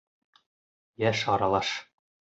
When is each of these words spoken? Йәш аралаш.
Йәш 1.05 1.23
аралаш. 1.37 1.75